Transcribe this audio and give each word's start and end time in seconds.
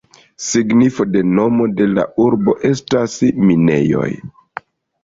Signifo 0.45 1.05
de 1.17 1.21
nomo 1.39 1.67
de 1.83 1.87
la 1.99 2.07
urbo 2.27 2.57
estas 2.73 3.21
"minejoj". 3.47 4.13